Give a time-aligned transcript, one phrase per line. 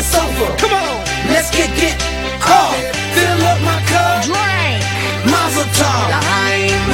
[0.00, 0.56] that's over.
[0.56, 1.96] Come on, let's get get
[2.48, 2.72] off.
[3.12, 4.24] Fill up my cup.
[4.24, 4.80] Drink.
[5.28, 6.08] Mazel tov.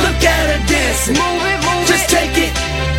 [0.02, 1.14] Look at her dancing.
[1.14, 2.54] Move it, move Just take it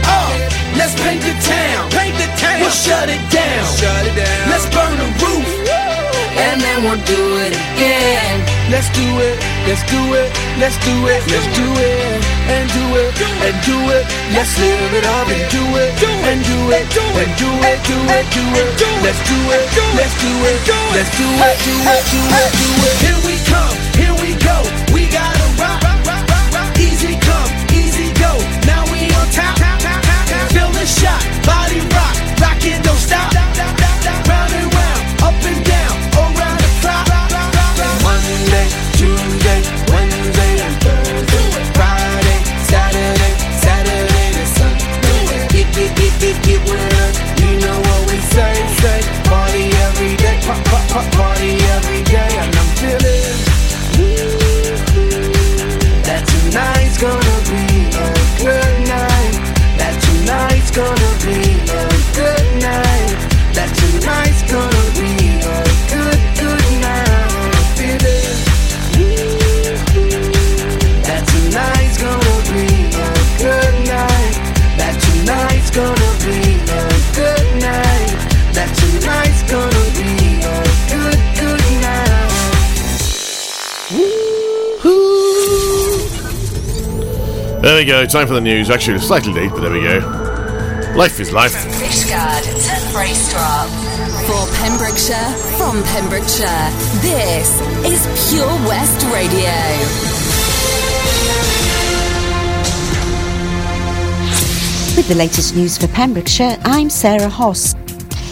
[0.08, 0.32] off.
[0.80, 1.92] Let's paint the town.
[1.92, 2.62] Paint the town.
[2.62, 3.64] We'll shut it down.
[3.76, 4.50] Shut it down.
[4.52, 5.48] Let's burn the roof.
[6.40, 8.57] And then we'll do it again.
[8.68, 10.28] Let's do it, let's do it,
[10.60, 12.20] let's do it, let's do it,
[12.52, 13.16] and do it,
[13.48, 14.04] and do it.
[14.36, 15.96] Let's live it up and do it,
[16.28, 19.00] and do it, and do it, and do it, do it.
[19.08, 22.96] Let's do it, let's do it, let's do it, do it, do it, do it.
[23.08, 24.60] Here we come, here we go.
[24.92, 25.80] We gotta rock.
[26.76, 28.36] Easy come, easy go.
[28.68, 29.56] Now we on top.
[30.52, 32.16] Feel the shot, body rock.
[32.44, 33.32] Rock it, don't stop.
[50.48, 50.87] Pop, pop,
[87.68, 88.06] There we go.
[88.06, 88.70] Time for the news.
[88.70, 90.00] Actually, it's slightly late, but there we go.
[90.96, 91.52] Life is life.
[91.52, 93.68] From Fishguard to Bracestrop.
[94.26, 99.52] For Pembrokeshire, from Pembrokeshire, this is Pure West Radio.
[104.96, 107.76] With the latest news for Pembrokeshire, I'm Sarah Hoss.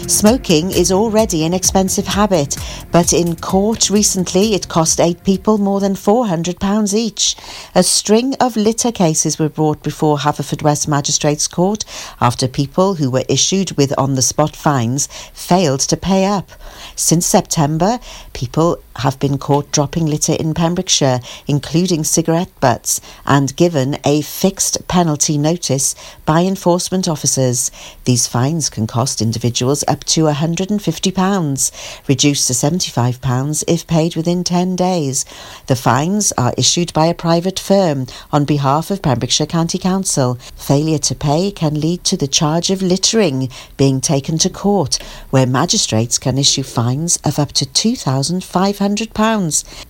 [0.08, 2.56] Smoking is already an expensive habit,
[2.92, 7.34] but in court recently it cost eight people more than £400 each.
[7.74, 11.84] A string of litter cases were brought before Haverfordwest Magistrates Court
[12.20, 16.50] after people who were issued with on the spot fines failed to pay up.
[16.94, 17.98] Since September,
[18.32, 24.86] people have been caught dropping litter in Pembrokeshire, including cigarette butts, and given a fixed
[24.88, 25.94] penalty notice
[26.24, 27.70] by enforcement officers.
[28.04, 34.76] These fines can cost individuals up to £150, reduced to £75 if paid within 10
[34.76, 35.24] days.
[35.66, 40.38] The fines are issued by a private firm on behalf of Pembrokeshire County Council.
[40.56, 44.98] Failure to pay can lead to the charge of littering being taken to court,
[45.30, 49.86] where magistrates can issue fines of up to £2,500.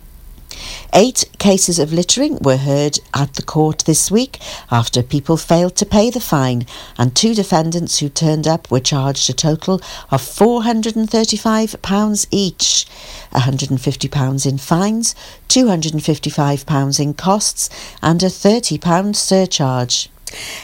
[0.93, 4.41] Eight cases of littering were heard at the court this week
[4.71, 6.67] after people failed to pay the fine,
[6.99, 9.81] and two defendants who turned up were charged a total
[10.11, 12.87] of £435 each
[13.35, 15.15] £150 in fines,
[15.49, 17.71] £255 in costs,
[18.03, 20.11] and a £30 surcharge.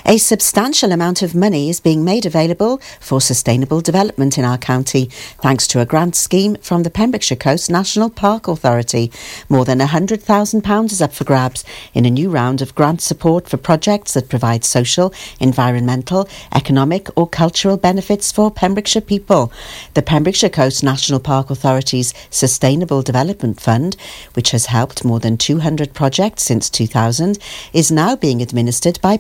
[0.05, 5.07] A substantial amount of money is being made available for sustainable development in our county
[5.41, 9.13] thanks to a grant scheme from the Pembrokeshire Coast National Park Authority.
[9.49, 11.65] More than £100,000 is up for grabs
[11.95, 17.29] in a new round of grant support for projects that provide social, environmental, economic or
[17.29, 19.53] cultural benefits for Pembrokeshire people.
[19.95, 23.97] The Pembrokeshire Coast National Park Authority's Sustainable Development Fund,
[24.35, 27.39] which has helped more than 200 projects since 2000,
[27.73, 29.17] is now being administered by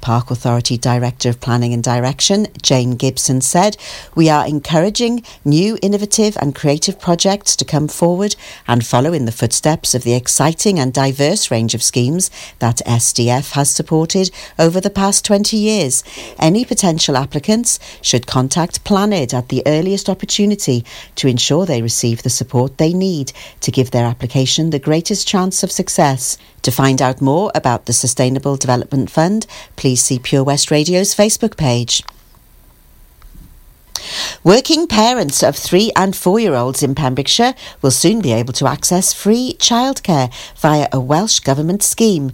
[0.00, 3.76] Park Authority Director of Planning and Direction, Jane Gibson, said,
[4.14, 8.36] We are encouraging new, innovative, and creative projects to come forward
[8.68, 12.30] and follow in the footsteps of the exciting and diverse range of schemes
[12.60, 16.04] that SDF has supported over the past 20 years.
[16.38, 20.84] Any potential applicants should contact PLANED at the earliest opportunity
[21.16, 25.64] to ensure they receive the support they need to give their application the greatest chance
[25.64, 26.38] of success.
[26.64, 31.58] To find out more about the Sustainable Development Fund, please see Pure West Radio's Facebook
[31.58, 32.02] page.
[34.42, 38.66] Working parents of three and four year olds in Pembrokeshire will soon be able to
[38.66, 42.32] access free childcare via a Welsh Government scheme.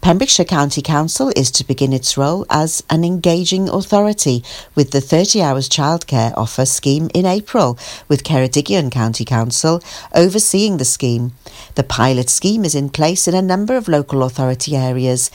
[0.00, 4.42] Pembrokeshire County Council is to begin its role as an engaging authority
[4.74, 9.82] with the 30 hours childcare offer scheme in April, with Ceredigion County Council
[10.14, 11.32] overseeing the scheme.
[11.74, 15.30] The pilot scheme is in place in a number of local authority areas.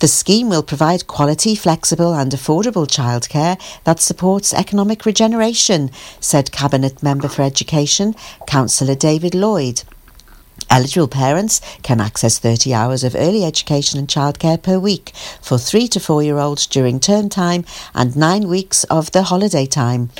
[0.00, 5.90] The scheme will provide quality, flexible, and affordable childcare that supports economic regeneration,
[6.20, 8.14] said Cabinet Member for Education,
[8.46, 9.82] Councillor David Lloyd.
[10.70, 15.12] Eligible parents can access 30 hours of early education and childcare per week
[15.42, 17.64] for 3 to 4 year olds during term time
[17.94, 20.10] and 9 weeks of the holiday time.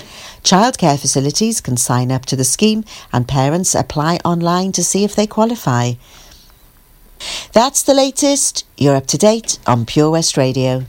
[0.42, 5.14] Childcare facilities can sign up to the scheme and parents apply online to see if
[5.14, 5.92] they qualify.
[7.52, 8.64] That's the latest.
[8.76, 10.80] You're up to date on Pure West Radio.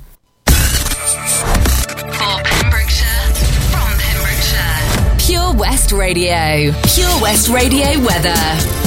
[0.48, 3.34] For Pembrokeshire,
[3.70, 5.18] from Pembrokeshire.
[5.20, 6.72] Pure West Radio.
[6.88, 8.81] Pure West Radio weather.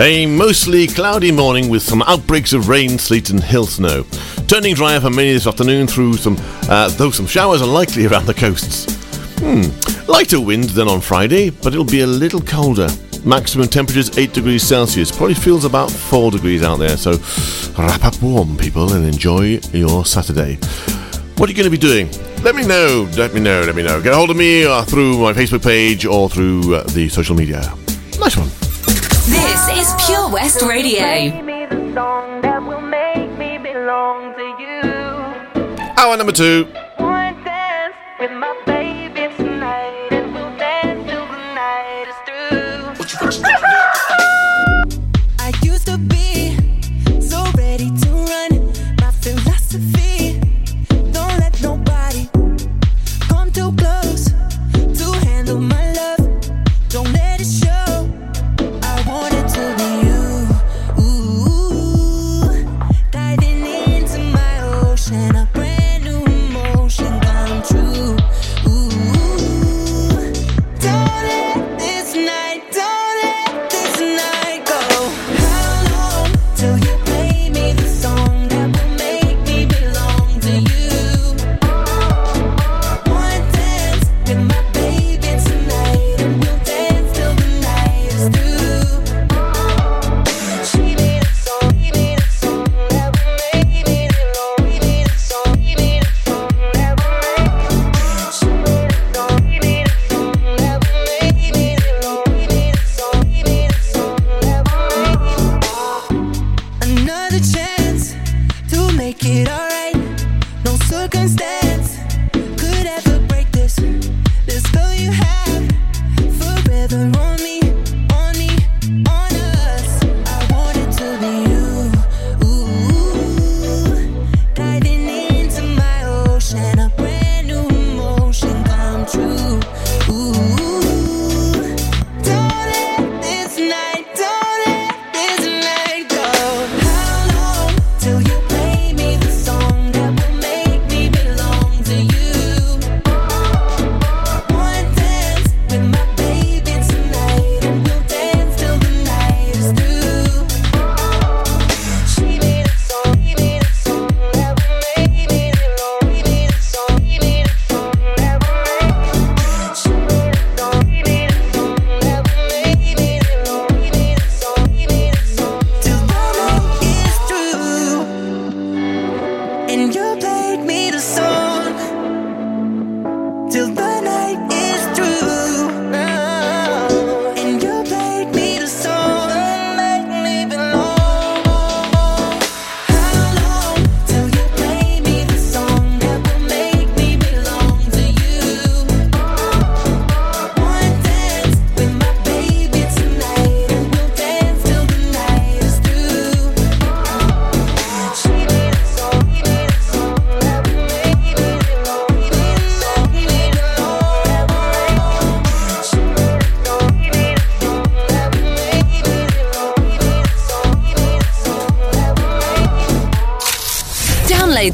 [0.00, 4.04] A mostly cloudy morning with some outbreaks of rain, sleet, and hill snow.
[4.48, 6.36] Turning drier for many this afternoon through some,
[6.68, 8.92] uh, though some showers are likely around the coasts.
[9.38, 9.62] Hmm,
[10.10, 12.88] lighter wind than on Friday, but it'll be a little colder.
[13.24, 15.12] Maximum temperatures 8 degrees Celsius.
[15.12, 17.12] Probably feels about 4 degrees out there, so
[17.78, 20.56] wrap up warm, people, and enjoy your Saturday.
[21.36, 22.10] What are you going to be doing?
[22.42, 24.02] Let me know, let me know, let me know.
[24.02, 27.36] Get a hold of me uh, through my Facebook page or through uh, the social
[27.36, 27.60] media.
[28.18, 28.50] Nice one.
[29.26, 31.00] This is Pure West Radio.
[35.96, 36.66] Hour number two.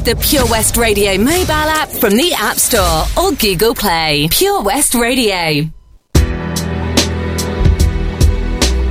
[0.03, 4.27] The Pure West Radio mobile app from the App Store or Google Play.
[4.31, 5.69] Pure West Radio.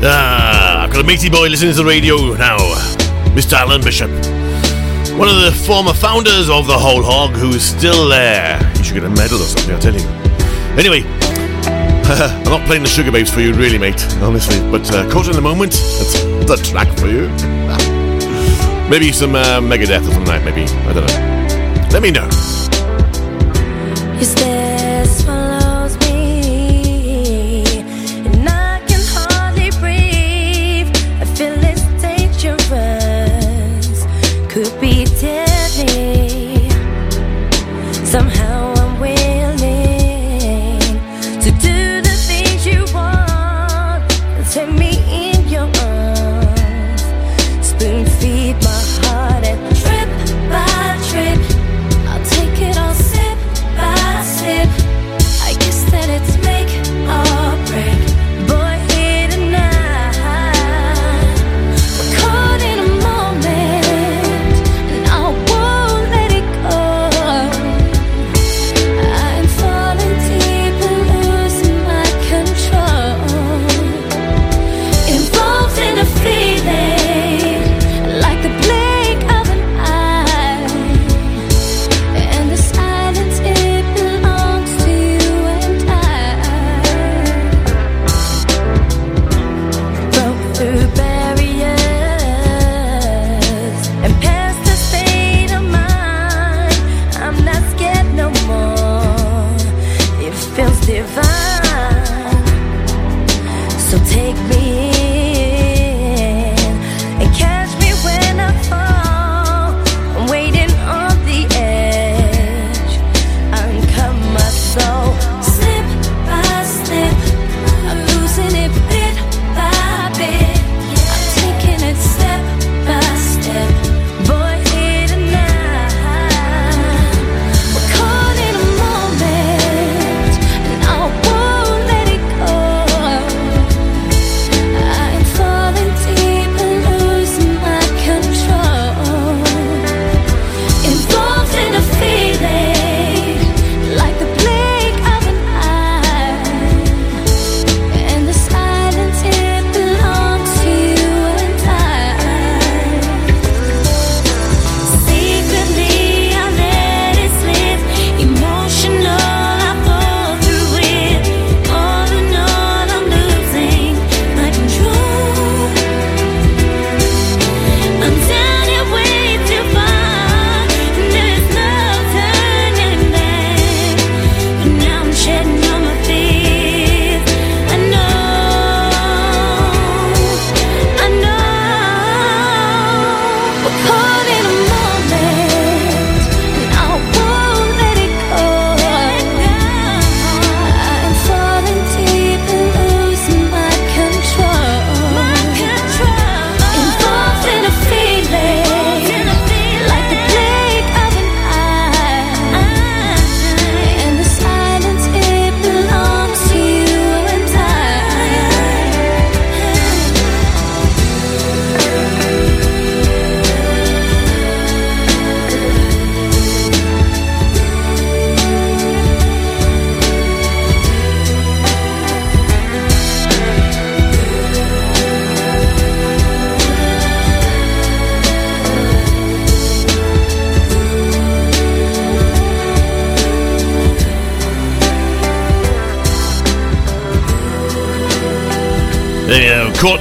[0.05, 2.59] Ah, I've got a matey boy listening to the radio now.
[3.35, 3.55] Mr.
[3.55, 4.09] Alan Bishop.
[5.19, 8.61] One of the former founders of the Whole Hog who is still there.
[8.77, 10.07] You should get a medal or something, I'll tell you.
[10.79, 11.03] Anyway,
[12.07, 14.61] I'm not playing the Sugababes for you, really, mate, honestly.
[14.71, 17.27] But uh, Caught in the Moment, that's the track for you.
[18.91, 20.65] Maybe some uh, Megadeth or something like that, maybe.
[20.65, 21.89] I don't know.
[21.93, 22.29] Let me know.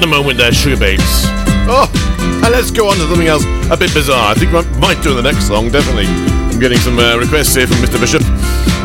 [0.09, 1.29] Moment there, Sugababes.
[1.69, 1.85] Oh,
[2.43, 4.31] and let's go on to something else a bit bizarre.
[4.31, 6.07] I think I might do the next song, definitely.
[6.49, 8.01] I'm getting some uh, requests here from Mr.
[8.01, 8.23] Bishop.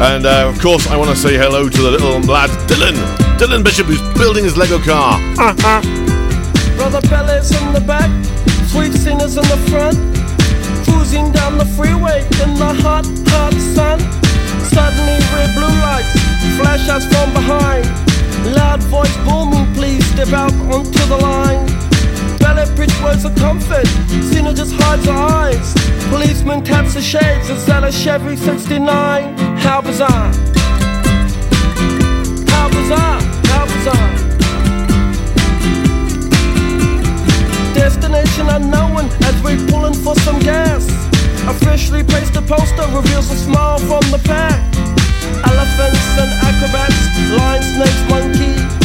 [0.04, 2.92] And uh, of course, I want to say hello to the little lad, Dylan.
[3.40, 5.16] Dylan Bishop, who's building his Lego car.
[6.76, 8.12] Brother Bellas in the back,
[8.68, 9.96] sweet singers in the front.
[10.84, 13.98] Cruising down the freeway in the hot, hot sun.
[14.68, 16.12] Suddenly, red blue lights
[16.60, 17.88] flash us from behind.
[18.54, 21.66] Loud voice booming, please step out onto the line.
[22.38, 23.86] Ballet bridge words of comfort,
[24.30, 25.74] Sina just hides her eyes.
[26.08, 29.36] Policeman taps the shades, is that a Chevy 69?
[29.58, 30.30] How bizarre!
[32.54, 33.20] How bizarre!
[33.50, 34.14] How bizarre!
[37.74, 40.86] Destination unknown as we're pulling for some gas.
[41.48, 44.62] Officially placed a poster reveals a smile from the pack.
[45.50, 47.02] Elephants and acrobats,
[47.36, 48.83] lion, snakes, monkey.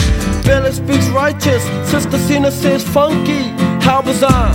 [0.50, 3.50] Billy speaks righteous, Sister Sina says funky.
[3.86, 4.52] How bizarre!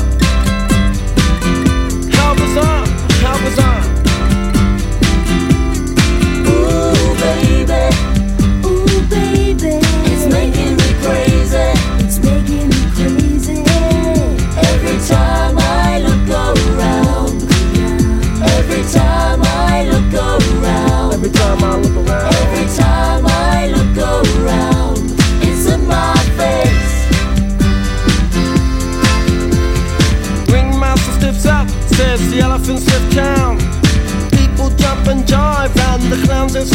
[2.10, 2.84] How bizarre!
[3.22, 3.84] How bizarre!
[3.84, 3.93] Ooh,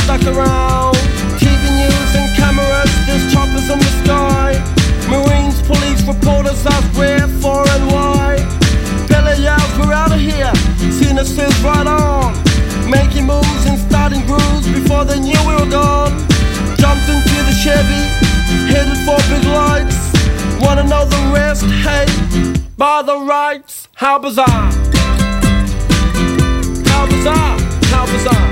[0.09, 0.95] stuck around.
[1.37, 4.57] TV news and cameras, there's choppers in the sky.
[5.07, 8.37] Marines, police, reporters ask where, for, and why.
[9.07, 10.51] Billy yells, we're out of here.
[10.89, 12.33] Sina says, right on.
[12.89, 16.17] Making moves and starting grooves before they knew we were gone.
[16.81, 18.03] Jumped into the Chevy,
[18.71, 19.99] headed for big lights.
[20.59, 21.65] Wanna know the rest?
[21.85, 22.07] Hey,
[22.77, 24.71] by the rights, how bizarre!
[26.89, 27.59] How bizarre!
[27.93, 28.48] How bizarre!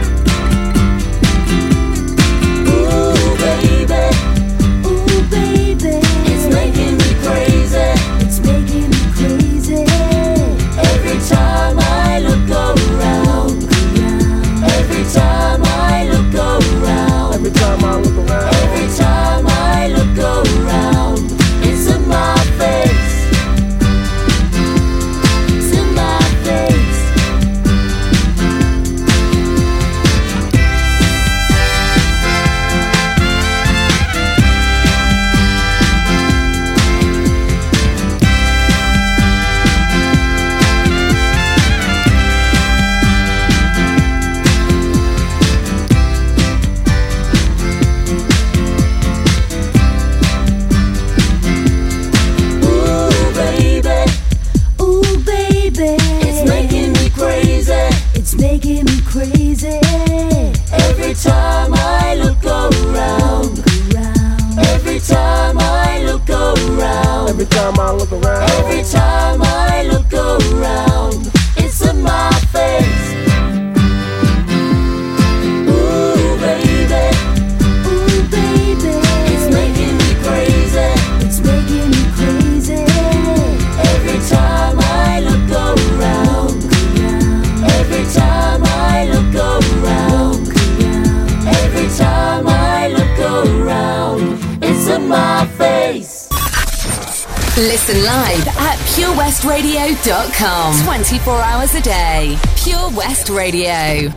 [100.07, 100.85] purewestradio.com.
[100.85, 102.37] 24 hours a day.
[102.55, 104.13] Pure West Radio.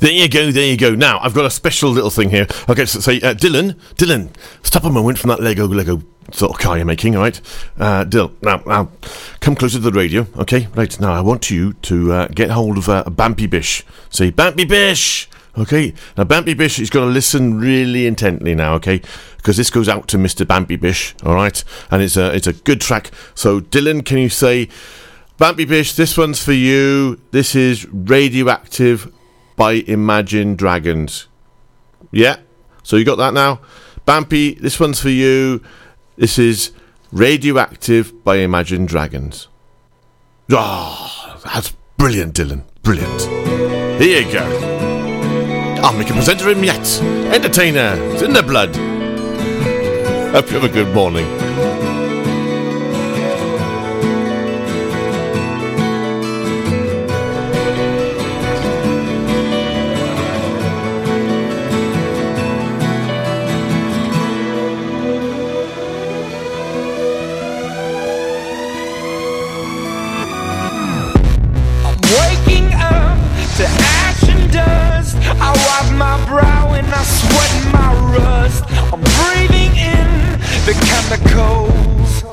[0.00, 0.94] There you go, there you go.
[0.94, 2.46] Now, I've got a special little thing here.
[2.68, 4.30] Okay, so say, uh, Dylan, Dylan,
[4.62, 7.40] stop a moment from that Lego, Lego sort of car you're making, all right?
[7.78, 8.90] Uh, Dylan, now, now,
[9.40, 10.68] come closer to the radio, okay?
[10.74, 13.84] Right, now I want you to uh, get hold of uh, Bampy Bish.
[14.10, 15.28] Say, Bampy Bish!
[15.58, 19.02] Okay, now Bampy Bish is going to listen really intently now, okay?
[19.38, 20.46] Because this goes out to Mr.
[20.46, 21.64] Bampy Bish, all right?
[21.90, 23.10] And it's a, it's a good track.
[23.34, 24.68] So, Dylan, can you say,
[25.36, 27.20] Bampy Bish, this one's for you.
[27.32, 29.12] This is Radioactive
[29.56, 31.26] by Imagine Dragons.
[32.12, 32.36] Yeah?
[32.84, 33.60] So you got that now?
[34.06, 35.62] Bampy, this one's for you.
[36.16, 36.70] This is
[37.10, 39.48] Radioactive by Imagine Dragons.
[40.52, 42.62] Ah, that's brilliant, Dylan.
[42.82, 43.22] Brilliant.
[44.00, 44.77] Here you go.
[45.80, 47.00] I'll make a presenter him yet.
[47.32, 47.94] Entertainer.
[48.12, 48.74] It's in the blood.
[50.34, 51.26] Hope you have a good morning.
[76.90, 78.64] I sweat my rust.
[78.92, 80.08] I'm breathing in
[80.64, 82.24] the chemicals.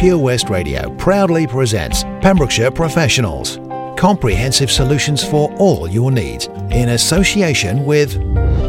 [0.00, 3.58] Pure West Radio proudly presents Pembrokeshire Professionals.
[3.98, 8.14] Comprehensive solutions for all your needs in association with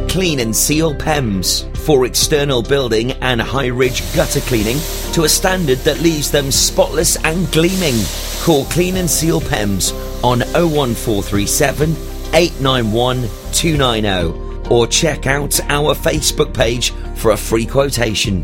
[0.09, 4.75] Clean and Seal PEMS for external building and high ridge gutter cleaning
[5.13, 7.95] to a standard that leaves them spotless and gleaming.
[8.43, 9.93] Call Clean and Seal PEMS
[10.25, 11.91] on 01437
[12.33, 18.43] 891 290 or check out our Facebook page for a free quotation.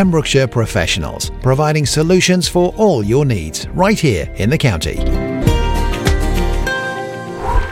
[0.00, 4.94] Pembrokeshire Professionals, providing solutions for all your needs right here in the county.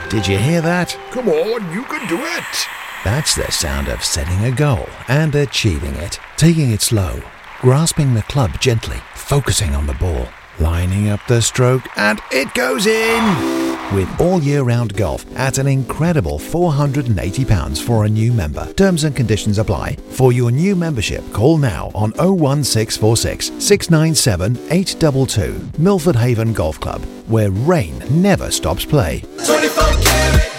[0.09, 0.95] Did you hear that?
[1.09, 2.67] Come on, you can do it.
[3.03, 6.19] That's the sound of setting a goal and achieving it.
[6.37, 7.19] Taking it slow,
[7.61, 10.27] grasping the club gently, focusing on the ball,
[10.59, 13.68] lining up the stroke, and it goes in!
[13.91, 18.71] With all year round golf at an incredible £480 for a new member.
[18.73, 19.95] Terms and conditions apply.
[20.11, 25.81] For your new membership, call now on 01646 697 822.
[25.81, 29.21] Milford Haven Golf Club, where rain never stops play.
[29.43, 30.58] 24 Carat.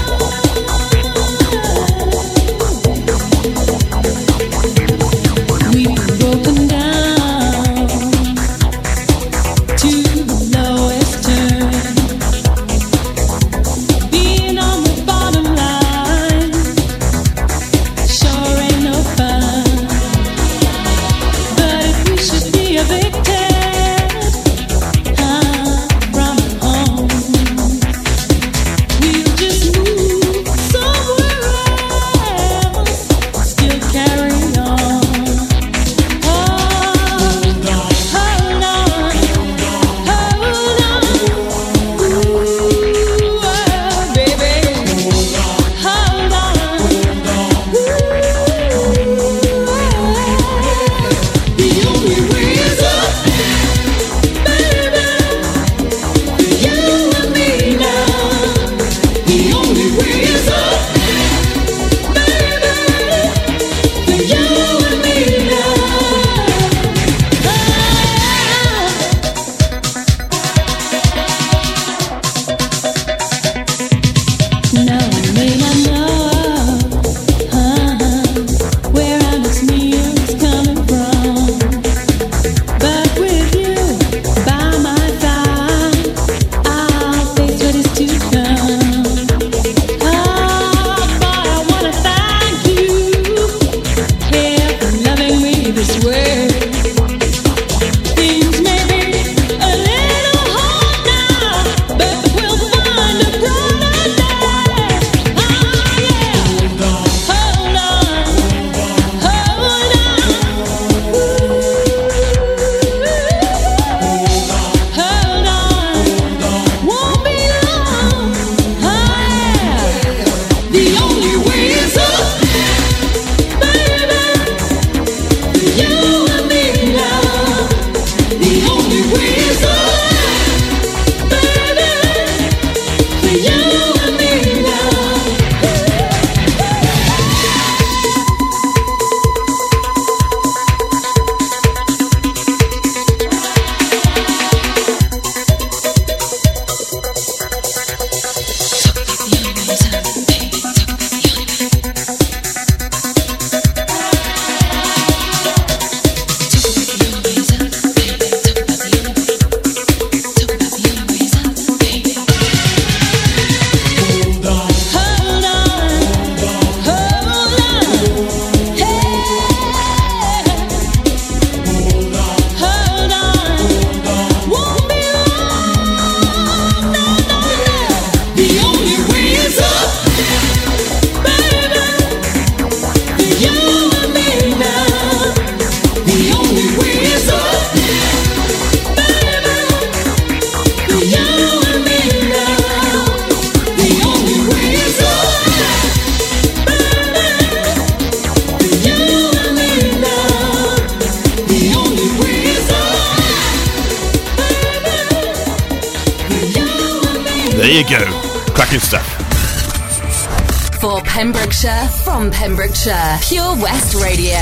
[211.61, 213.19] Pembrokeshire from Pembrokeshire.
[213.21, 214.33] Pure West Radio.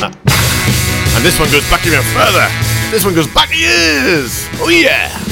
[0.00, 2.48] And this one goes back even further.
[2.90, 4.48] This one goes back years.
[4.60, 5.23] Oh yeah.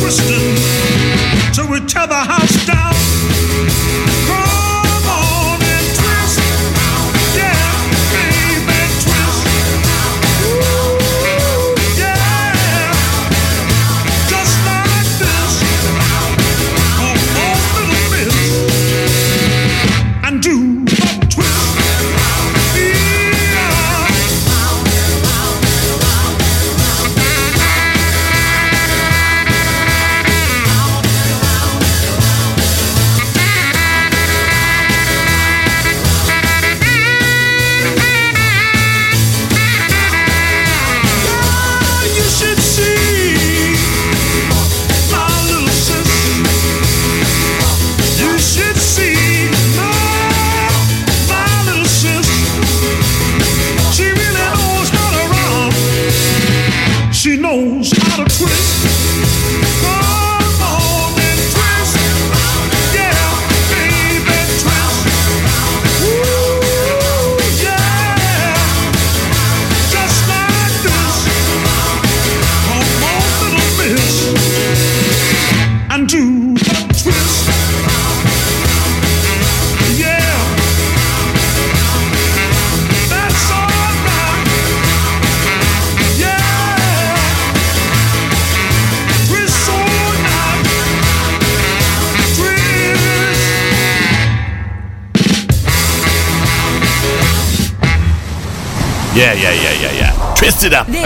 [0.00, 0.56] twisting
[1.54, 2.14] to each other.
[2.14, 2.44] How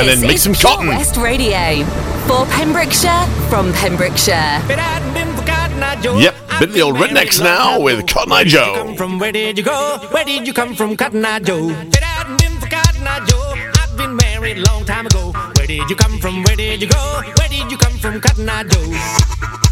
[0.00, 0.86] and then make some cotton.
[0.88, 1.84] West Radio
[2.26, 4.62] for Pembrokeshire from Pembrokeshire.
[6.02, 8.94] Yep, bit of the old rednecks now with Cotton Eye Joe.
[8.96, 9.98] From where did you go?
[10.10, 11.68] Where did you come from, Cotton Eye Joe?
[13.78, 15.32] I've been married a long time ago.
[15.56, 16.42] Where did you come from?
[16.44, 17.20] Where did you go?
[17.38, 19.69] Where did you come from, Cotton Eye Joe?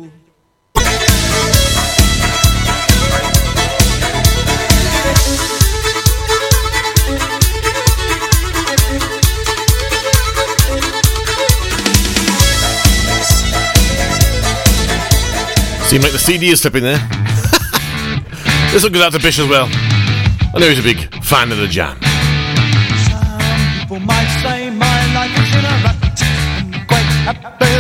[15.88, 16.98] Seemed like the CD is slipping there.
[18.72, 19.68] this one goes out to Bish as well.
[20.54, 21.98] I know he's a big fan of the jam.
[23.82, 25.98] People might say my life is in a rut.
[26.24, 27.71] I'm quite happy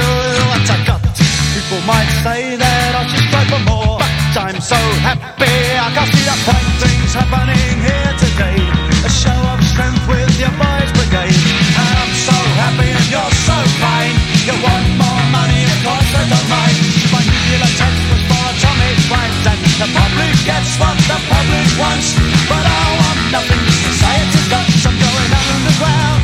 [1.85, 3.97] might say that I should strive for more.
[3.97, 8.59] But I'm so happy I can see the fine things happening here today.
[9.01, 11.33] A show of strength with your boys' brigade.
[11.33, 14.15] And I'm so happy and you're so kind.
[14.45, 16.77] You want more money, of course I don't mind.
[17.09, 19.41] My nuclear test was for atomic crimes.
[19.49, 22.13] And the public gets what the public wants.
[22.45, 24.65] But I want nothing society's got.
[24.69, 26.21] So I'm going underground.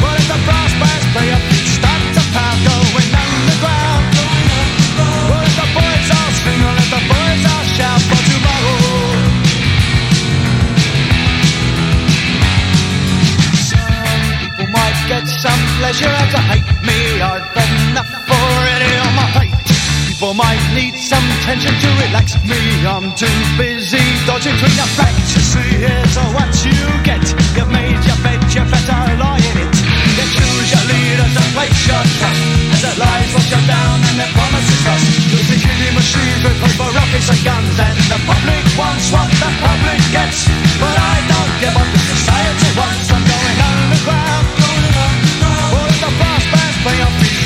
[0.00, 0.74] Well, if the bands
[1.12, 1.51] play
[15.92, 17.20] pleasure out to hate me.
[17.20, 19.52] I've had enough already on my plate.
[20.08, 22.56] People might need some tension to relax me.
[22.88, 23.28] I'm too
[23.60, 25.36] busy dodging between the facts.
[25.36, 27.20] You see, here's what you get.
[27.52, 29.74] You've made your bed, you better lie in it.
[30.16, 32.40] You choose your leaders and place your trust.
[32.72, 35.04] As their lies wash you down and their promises rust.
[35.28, 37.76] You'll be killing machines with paper rockets and guns.
[37.76, 40.48] And the public wants what the public gets.
[40.80, 43.12] But I don't give up the society wants.
[43.12, 43.21] I'm
[46.82, 47.41] brass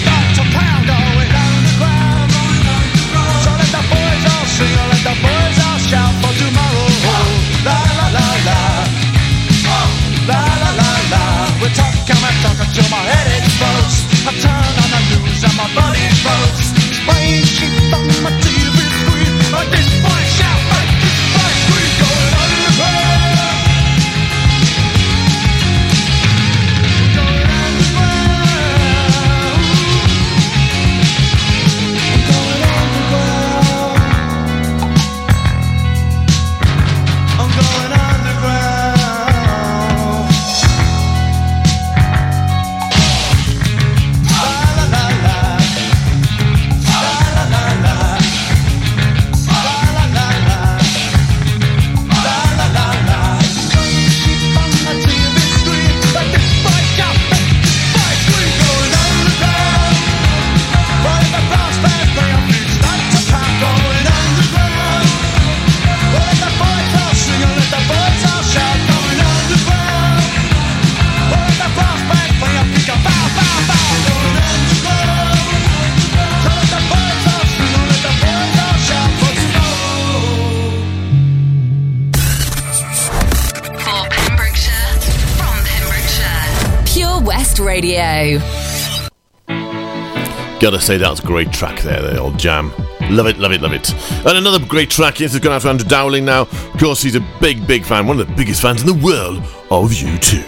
[90.67, 92.73] Gotta say, that was a great track there, the old jam.
[93.09, 93.89] Love it, love it, love it.
[94.27, 96.41] And another great track, is going out to Andrew Dowling now.
[96.43, 99.37] Of course, he's a big, big fan, one of the biggest fans in the world
[99.71, 100.43] of U2.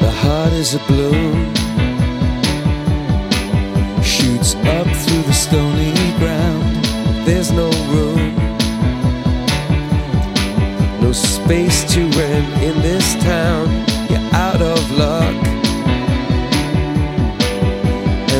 [0.00, 1.54] The heart is a balloon,
[4.02, 6.84] shoots up through the stony ground.
[7.24, 8.36] There's no room,
[11.00, 13.70] no space to rent in this town.
[14.10, 15.19] You're out of luck.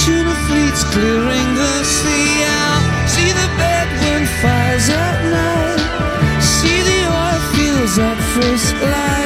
[0.00, 2.82] tuna fleets clearing the sea out.
[3.08, 5.80] See the bedroom fires at night.
[6.40, 9.21] See the oil fields at first light.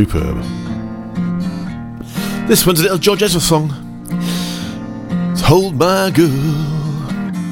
[0.00, 0.42] Superb.
[2.48, 3.68] This one's a little George Ezra song.
[5.30, 6.30] It's Hold My Girl.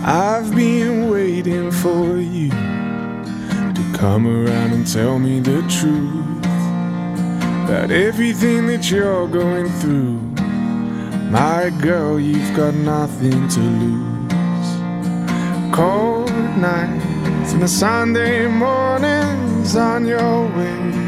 [0.02, 6.38] I've been waiting for you to come around and tell me the truth
[7.66, 10.18] about everything that you're going through.
[11.30, 14.72] My girl, you've got nothing to lose.
[15.74, 21.07] Cold nights and the Sunday mornings on your way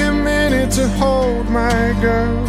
[0.71, 2.45] minute to hold my girl.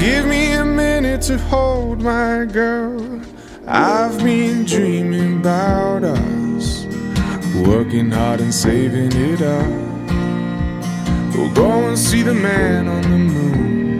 [0.00, 3.20] Give me a minute to hold my girl.
[3.66, 6.84] I've been dreaming about us,
[7.54, 9.68] working hard and saving it up.
[11.34, 13.98] We'll go and see the man on the moon.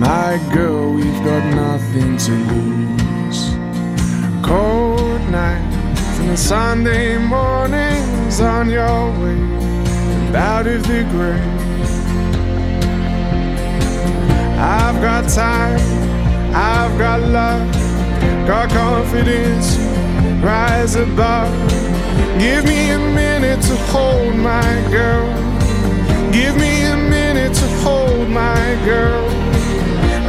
[0.00, 3.40] My girl, we've got nothing to lose.
[4.42, 11.61] Cold nights and Sunday mornings on your way out of the grave.
[14.64, 15.80] I've got time,
[16.54, 17.66] I've got love,
[18.46, 19.76] got confidence,
[20.40, 21.50] rise above.
[22.38, 25.26] Give me a minute to hold my girl.
[26.30, 29.28] Give me a minute to hold my girl.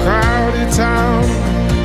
[0.02, 1.24] crowded town,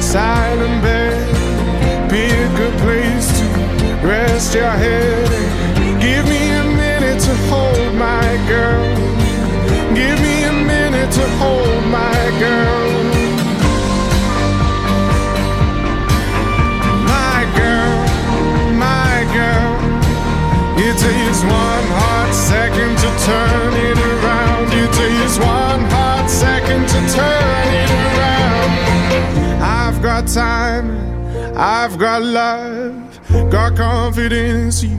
[0.00, 2.08] silent bed.
[2.08, 3.44] Pick a good place to
[4.06, 5.28] rest your head.
[6.00, 8.88] Give me a minute to hold my girl.
[9.94, 10.47] Give me
[10.98, 12.88] minute to hold my girl.
[17.06, 17.98] My girl,
[18.74, 19.74] my girl.
[20.78, 24.66] It takes one hot second to turn it around.
[24.72, 28.70] It takes one hot second to turn it around.
[29.62, 30.88] I've got time,
[31.56, 33.20] I've got love,
[33.50, 34.82] got confidence.
[34.82, 34.98] You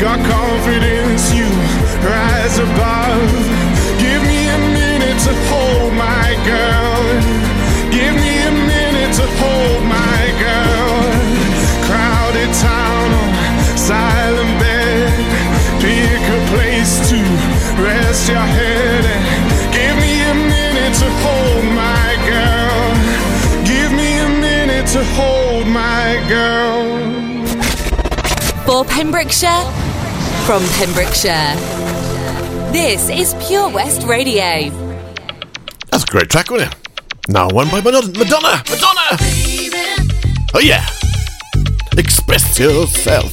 [0.00, 1.32] Got confidence.
[1.34, 1.46] You
[2.02, 3.30] rise above.
[3.98, 7.02] Give me a minute to hold my girl.
[7.90, 10.96] Give me a minute to hold my girl.
[11.86, 13.10] Crowded town,
[13.76, 15.12] silent bed.
[15.80, 17.18] Pick a place to
[17.82, 19.04] rest your head.
[19.72, 22.86] Give me a minute to hold my girl.
[23.64, 26.84] Give me a minute to hold my girl.
[28.66, 29.64] For Pembrokeshire,
[30.46, 31.56] from Pembrokeshire.
[32.70, 34.68] This is Pure West Radio.
[35.90, 36.78] That's a great track, wasn't it?
[37.28, 38.08] Now one by Madonna.
[38.08, 38.62] Madonna!
[38.68, 39.16] Madonna!
[40.52, 40.86] Oh yeah!
[41.96, 43.32] Express yourself.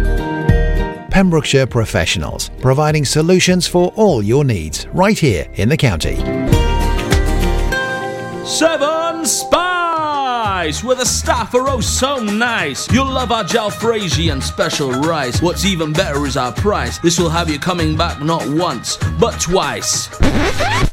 [1.11, 6.15] Pembrokeshire professionals, providing solutions for all your needs right here in the county.
[8.45, 12.91] Seven Spice with a staffer oh so nice.
[12.91, 15.41] You'll love our jalfrezi and special rice.
[15.41, 16.97] What's even better is our price.
[16.99, 20.09] This will have you coming back not once, but twice.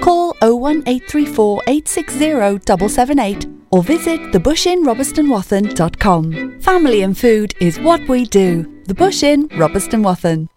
[0.00, 6.60] Call 01834 860 778 or visit thebushinrobertsonwathen.com.
[6.60, 8.70] Family and food is what we do.
[8.84, 10.48] The Bush Inn, Robeston Wathen.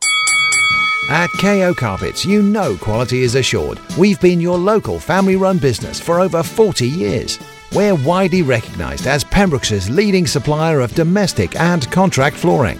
[1.10, 3.80] At KO Carpets, you know quality is assured.
[3.98, 7.40] We've been your local family run business for over 40 years.
[7.74, 12.80] We're widely recognised as Pembroke's leading supplier of domestic and contract flooring.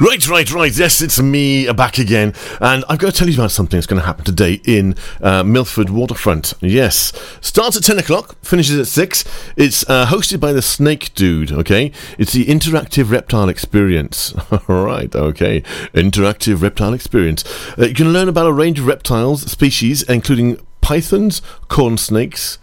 [0.00, 0.76] Right, right, right.
[0.76, 3.86] Yes, it's me uh, back again, and I've got to tell you about something that's
[3.86, 6.54] going to happen today in uh, Milford Waterfront.
[6.60, 7.12] Yes,
[7.42, 9.24] starts at ten o'clock, finishes at six.
[9.56, 11.52] It's uh, hosted by the Snake Dude.
[11.52, 14.34] Okay, it's the interactive reptile experience.
[14.68, 15.60] All right, okay,
[15.92, 17.44] interactive reptile experience.
[17.78, 22.56] Uh, you can learn about a range of reptiles species, including pythons, corn snakes,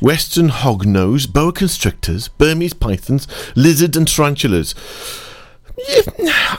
[0.00, 4.74] western hognose, boa constrictors, Burmese pythons, lizards, and tarantulas.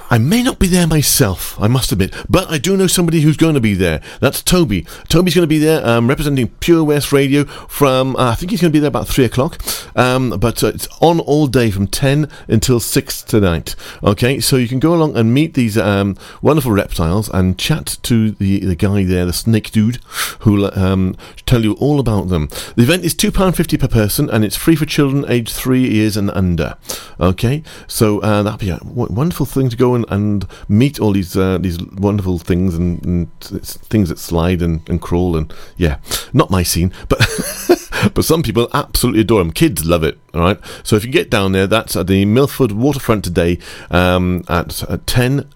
[0.09, 3.37] I may not be there myself, I must admit, but I do know somebody who's
[3.37, 4.01] going to be there.
[4.19, 4.85] That's Toby.
[5.07, 8.61] Toby's going to be there um, representing Pure West Radio from, uh, I think he's
[8.61, 9.61] going to be there about 3 o'clock,
[9.95, 13.75] um, but uh, it's on all day from 10 until 6 tonight.
[14.03, 18.31] Okay, so you can go along and meet these um, wonderful reptiles and chat to
[18.31, 19.95] the, the guy there, the snake dude,
[20.39, 21.15] who will um,
[21.45, 22.49] tell you all about them.
[22.75, 26.29] The event is £2.50 per person and it's free for children aged 3 years and
[26.31, 26.77] under.
[27.19, 31.11] Okay, so uh, that'll be a w- wonderful thing to go and, and meet all
[31.11, 35.97] these uh, these wonderful things and, and things that slide and, and crawl and yeah,
[36.33, 37.19] not my scene, but
[38.13, 39.51] but some people absolutely adore them.
[39.51, 40.19] Kids love it.
[40.33, 43.59] All right, so if you get down there, that's at the Milford Waterfront today
[43.91, 45.49] um, at, at ten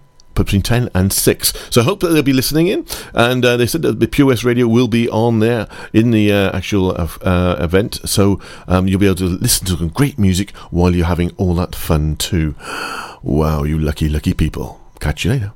[0.44, 1.52] between 10 and 6.
[1.70, 2.86] So I hope that they'll be listening in.
[3.14, 6.32] And uh, they said that the Pure West Radio will be on there in the
[6.32, 8.00] uh, actual uh, uh, event.
[8.04, 11.54] So um, you'll be able to listen to some great music while you're having all
[11.54, 12.54] that fun too.
[13.20, 14.80] Wow, you lucky, lucky people.
[15.00, 15.52] Catch you later.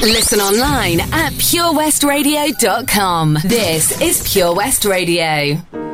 [0.00, 3.38] Listen online at purewestradio.com.
[3.44, 5.89] This is Pure West Radio.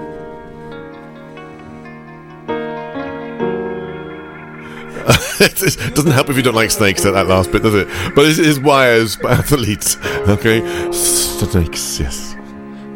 [5.41, 7.87] it doesn't help if you don't like snakes at that last bit, does it?
[8.15, 9.97] But it is wires by athletes.
[10.29, 10.61] Okay,
[10.93, 12.01] snakes.
[12.01, 12.35] Yes.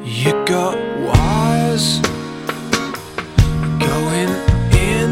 [0.03, 2.01] You got wires
[3.79, 4.31] going
[4.75, 5.11] in.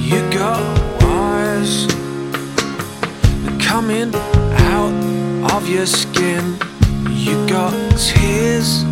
[0.00, 0.62] You got
[1.02, 1.86] wires
[3.62, 6.56] coming out of your skin.
[7.10, 8.84] You got tears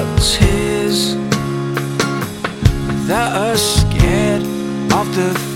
[0.00, 1.14] Got tears
[3.06, 4.40] that are scared
[4.94, 5.49] of the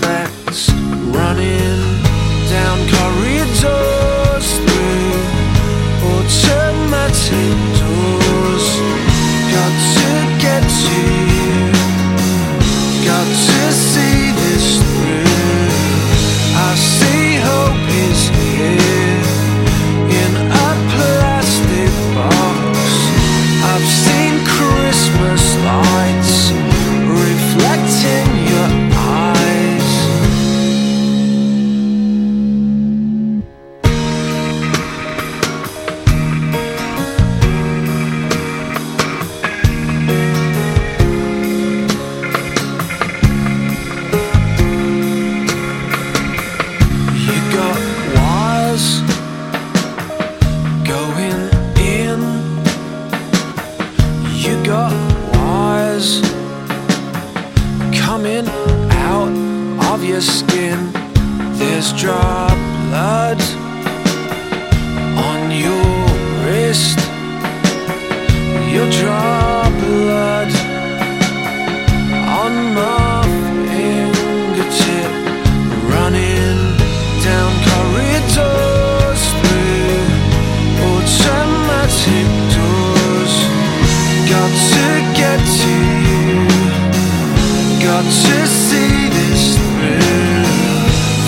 [88.35, 90.43] to see this through.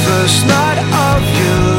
[0.07, 0.79] First night
[1.09, 1.76] of your